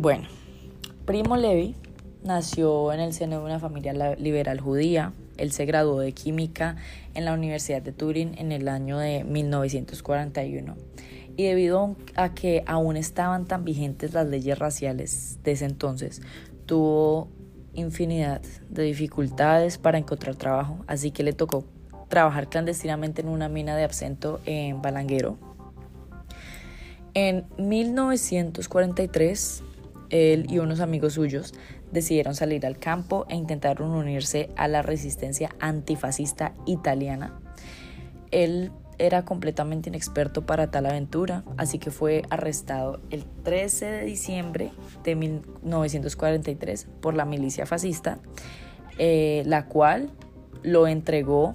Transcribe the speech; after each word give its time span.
Bueno, 0.00 0.24
Primo 1.04 1.36
Levi 1.36 1.76
nació 2.24 2.90
en 2.94 3.00
el 3.00 3.12
seno 3.12 3.40
de 3.40 3.44
una 3.44 3.58
familia 3.58 3.92
liberal 4.16 4.58
judía. 4.58 5.12
Él 5.36 5.52
se 5.52 5.66
graduó 5.66 6.00
de 6.00 6.12
química 6.12 6.76
en 7.12 7.26
la 7.26 7.34
Universidad 7.34 7.82
de 7.82 7.92
Turín 7.92 8.34
en 8.38 8.50
el 8.50 8.68
año 8.68 8.96
de 8.96 9.24
1941. 9.24 10.74
Y 11.36 11.44
debido 11.44 11.96
a 12.16 12.32
que 12.32 12.64
aún 12.66 12.96
estaban 12.96 13.44
tan 13.44 13.66
vigentes 13.66 14.14
las 14.14 14.26
leyes 14.26 14.58
raciales 14.58 15.38
de 15.44 15.52
ese 15.52 15.66
entonces, 15.66 16.22
tuvo 16.64 17.28
infinidad 17.74 18.40
de 18.70 18.84
dificultades 18.84 19.76
para 19.76 19.98
encontrar 19.98 20.34
trabajo, 20.34 20.78
así 20.86 21.10
que 21.10 21.24
le 21.24 21.34
tocó 21.34 21.66
trabajar 22.08 22.48
clandestinamente 22.48 23.20
en 23.20 23.28
una 23.28 23.50
mina 23.50 23.76
de 23.76 23.84
absento 23.84 24.40
en 24.46 24.80
Balanguero. 24.80 25.36
En 27.12 27.44
1943, 27.58 29.64
él 30.10 30.46
y 30.48 30.58
unos 30.58 30.80
amigos 30.80 31.14
suyos 31.14 31.54
decidieron 31.92 32.34
salir 32.34 32.66
al 32.66 32.78
campo 32.78 33.26
e 33.28 33.36
intentaron 33.36 33.90
unirse 33.90 34.50
a 34.56 34.68
la 34.68 34.82
resistencia 34.82 35.50
antifascista 35.60 36.52
italiana. 36.66 37.40
Él 38.30 38.72
era 38.98 39.24
completamente 39.24 39.88
inexperto 39.88 40.44
para 40.44 40.70
tal 40.70 40.86
aventura, 40.86 41.42
así 41.56 41.78
que 41.78 41.90
fue 41.90 42.22
arrestado 42.28 43.00
el 43.10 43.24
13 43.44 43.86
de 43.86 44.04
diciembre 44.04 44.72
de 45.04 45.14
1943 45.14 46.86
por 47.00 47.14
la 47.14 47.24
milicia 47.24 47.64
fascista, 47.64 48.18
eh, 48.98 49.42
la 49.46 49.66
cual 49.66 50.10
lo 50.62 50.86
entregó 50.86 51.54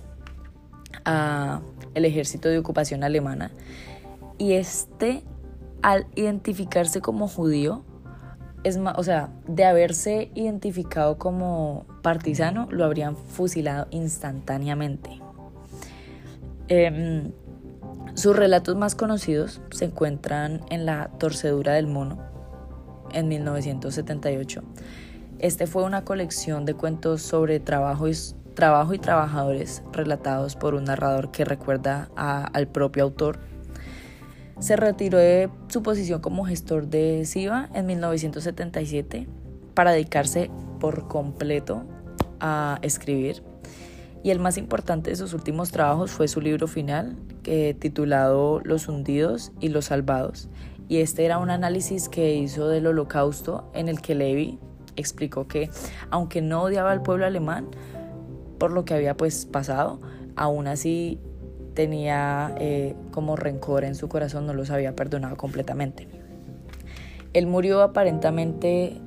al 1.03 1.61
ejército 1.93 2.49
de 2.49 2.57
ocupación 2.57 3.03
alemana 3.03 3.51
y 4.39 4.53
este 4.53 5.23
al 5.83 6.07
identificarse 6.15 6.99
como 6.99 7.27
judío 7.27 7.83
es 8.65 8.79
más, 8.79 8.97
o 8.97 9.03
sea, 9.03 9.29
de 9.47 9.63
haberse 9.63 10.31
identificado 10.33 11.19
como 11.19 11.85
partisano, 12.01 12.67
lo 12.71 12.83
habrían 12.83 13.15
fusilado 13.15 13.85
instantáneamente. 13.91 15.21
Em, 16.67 17.31
sus 18.15 18.35
relatos 18.35 18.75
más 18.75 18.95
conocidos 18.95 19.61
se 19.69 19.85
encuentran 19.85 20.61
en 20.71 20.87
La 20.87 21.11
Torcedura 21.19 21.73
del 21.73 21.85
Mono, 21.85 22.17
en 23.13 23.27
1978. 23.27 24.63
Este 25.37 25.67
fue 25.67 25.83
una 25.83 26.03
colección 26.03 26.65
de 26.65 26.73
cuentos 26.73 27.21
sobre 27.21 27.59
trabajo 27.59 28.07
y, 28.07 28.13
trabajo 28.55 28.95
y 28.95 28.97
trabajadores 28.97 29.83
relatados 29.91 30.55
por 30.55 30.73
un 30.73 30.85
narrador 30.85 31.29
que 31.29 31.45
recuerda 31.45 32.09
al 32.15 32.67
propio 32.67 33.03
autor 33.03 33.37
se 34.59 34.75
retiró 34.75 35.17
de 35.17 35.49
su 35.67 35.83
posición 35.83 36.21
como 36.21 36.45
gestor 36.45 36.87
de 36.87 37.25
SIVA 37.25 37.69
en 37.73 37.85
1977 37.85 39.27
para 39.73 39.91
dedicarse 39.91 40.49
por 40.79 41.07
completo 41.07 41.83
a 42.39 42.79
escribir. 42.81 43.43
Y 44.23 44.31
el 44.31 44.39
más 44.39 44.57
importante 44.57 45.11
de 45.11 45.15
sus 45.15 45.33
últimos 45.33 45.71
trabajos 45.71 46.11
fue 46.11 46.27
su 46.27 46.41
libro 46.41 46.67
final, 46.67 47.15
que, 47.43 47.75
titulado 47.77 48.59
Los 48.63 48.87
hundidos 48.87 49.51
y 49.59 49.69
los 49.69 49.85
salvados. 49.85 50.49
Y 50.87 50.97
este 50.97 51.25
era 51.25 51.37
un 51.37 51.49
análisis 51.49 52.09
que 52.09 52.35
hizo 52.35 52.67
del 52.67 52.87
holocausto 52.87 53.69
en 53.73 53.87
el 53.87 54.01
que 54.01 54.15
Levi 54.15 54.59
explicó 54.95 55.47
que 55.47 55.69
aunque 56.09 56.41
no 56.41 56.63
odiaba 56.63 56.91
al 56.91 57.01
pueblo 57.01 57.25
alemán 57.25 57.67
por 58.57 58.71
lo 58.71 58.85
que 58.85 58.93
había 58.93 59.17
pues 59.17 59.45
pasado, 59.45 59.99
aún 60.35 60.67
así 60.67 61.19
tenía 61.75 62.55
eh, 62.59 62.95
como 63.11 63.35
rencor 63.35 63.83
en 63.83 63.93
su 63.93 64.09
corazón, 64.09 64.47
no 64.47 64.53
los 64.53 64.71
había 64.71 64.95
perdonado 64.95 65.37
completamente. 65.37 66.07
Él 67.33 67.45
murió 67.45 67.81
aparentemente, 67.81 68.99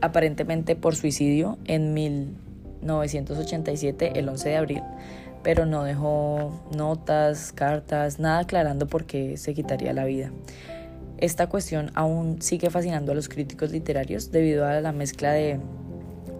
aparentemente 0.00 0.74
por 0.74 0.96
suicidio 0.96 1.58
en 1.66 1.94
1987, 1.94 4.18
el 4.18 4.28
11 4.28 4.48
de 4.48 4.56
abril, 4.56 4.82
pero 5.42 5.66
no 5.66 5.84
dejó 5.84 6.62
notas, 6.74 7.52
cartas, 7.52 8.18
nada 8.18 8.40
aclarando 8.40 8.88
por 8.88 9.04
qué 9.04 9.36
se 9.36 9.54
quitaría 9.54 9.92
la 9.92 10.06
vida. 10.06 10.32
Esta 11.18 11.48
cuestión 11.48 11.92
aún 11.94 12.42
sigue 12.42 12.70
fascinando 12.70 13.12
a 13.12 13.14
los 13.14 13.28
críticos 13.28 13.70
literarios 13.70 14.32
debido 14.32 14.66
a 14.66 14.80
la 14.80 14.90
mezcla 14.92 15.30
de 15.32 15.60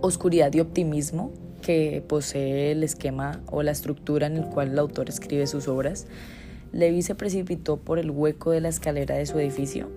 oscuridad 0.00 0.52
y 0.52 0.58
optimismo 0.60 1.30
que 1.66 2.00
posee 2.06 2.70
el 2.70 2.84
esquema 2.84 3.40
o 3.50 3.64
la 3.64 3.72
estructura 3.72 4.28
en 4.28 4.36
el 4.36 4.44
cual 4.44 4.68
el 4.68 4.78
autor 4.78 5.08
escribe 5.08 5.48
sus 5.48 5.66
obras, 5.66 6.06
Levi 6.70 7.02
se 7.02 7.16
precipitó 7.16 7.76
por 7.76 7.98
el 7.98 8.12
hueco 8.12 8.52
de 8.52 8.60
la 8.60 8.68
escalera 8.68 9.16
de 9.16 9.26
su 9.26 9.36
edificio, 9.40 9.88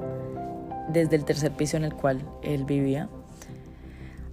desde 0.92 1.16
el 1.16 1.26
tercer 1.26 1.52
piso 1.52 1.78
en 1.78 1.84
el 1.84 1.94
cual 1.94 2.24
él 2.42 2.66
vivía. 2.66 3.08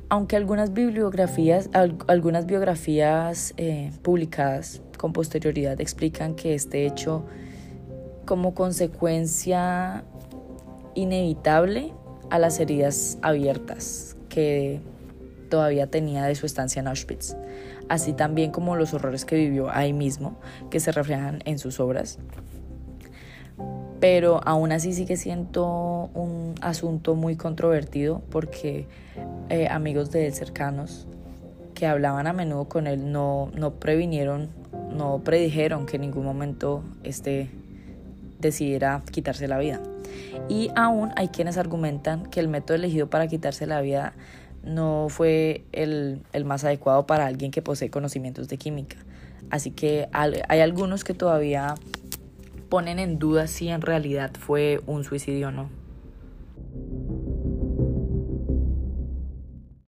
Aunque 0.08 0.36
algunas 0.36 0.72
bibliografías, 0.72 1.68
algunas 2.06 2.46
biografías 2.46 3.52
eh, 3.58 3.90
publicadas 4.00 4.80
con 4.96 5.12
posterioridad 5.12 5.78
explican 5.78 6.36
que 6.36 6.54
este 6.54 6.86
hecho 6.86 7.26
como 8.24 8.54
consecuencia 8.54 10.04
inevitable 10.94 11.92
a 12.30 12.38
las 12.38 12.60
heridas 12.60 13.18
abiertas 13.20 14.16
que 14.30 14.80
todavía 15.46 15.86
tenía 15.86 16.24
de 16.24 16.34
su 16.34 16.46
estancia 16.46 16.80
en 16.80 16.88
Auschwitz, 16.88 17.36
así 17.88 18.12
también 18.12 18.50
como 18.50 18.76
los 18.76 18.94
horrores 18.94 19.24
que 19.24 19.36
vivió 19.36 19.70
ahí 19.70 19.92
mismo, 19.92 20.38
que 20.70 20.80
se 20.80 20.92
reflejan 20.92 21.40
en 21.44 21.58
sus 21.58 21.80
obras. 21.80 22.18
Pero 24.00 24.40
aún 24.44 24.72
así 24.72 24.92
sigue 24.92 25.16
siendo 25.16 26.10
un 26.14 26.54
asunto 26.60 27.14
muy 27.14 27.36
controvertido 27.36 28.22
porque 28.30 28.86
eh, 29.48 29.68
amigos 29.68 30.10
de 30.10 30.26
él 30.26 30.34
cercanos 30.34 31.06
que 31.74 31.86
hablaban 31.86 32.26
a 32.26 32.32
menudo 32.32 32.68
con 32.68 32.86
él 32.86 33.12
no, 33.12 33.50
no 33.54 33.74
previnieron, 33.74 34.48
no 34.90 35.22
predijeron 35.22 35.86
que 35.86 35.96
en 35.96 36.02
ningún 36.02 36.24
momento 36.24 36.82
este 37.04 37.50
decidiera 38.38 39.02
quitarse 39.10 39.48
la 39.48 39.58
vida. 39.58 39.80
Y 40.48 40.70
aún 40.74 41.12
hay 41.16 41.28
quienes 41.28 41.58
argumentan 41.58 42.26
que 42.26 42.40
el 42.40 42.48
método 42.48 42.76
elegido 42.76 43.08
para 43.08 43.26
quitarse 43.26 43.66
la 43.66 43.80
vida 43.80 44.14
no 44.66 45.06
fue 45.08 45.64
el, 45.72 46.20
más 46.44 46.64
adecuado 46.64 47.06
para 47.06 47.26
alguien 47.26 47.50
que 47.50 47.62
posee 47.62 47.90
conocimientos 47.90 48.48
de 48.48 48.58
química. 48.58 48.96
Así 49.48 49.70
que 49.70 50.08
hay 50.12 50.60
algunos 50.60 51.04
que 51.04 51.14
todavía 51.14 51.76
ponen 52.68 52.98
en 52.98 53.18
duda 53.18 53.46
si 53.46 53.68
en 53.68 53.80
realidad 53.80 54.32
fue 54.38 54.80
un 54.86 55.04
suicidio 55.04 55.48
o 55.48 55.50
no. 55.52 55.70